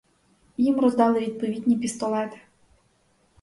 [0.57, 2.37] Їм роздали відповідні пістолети.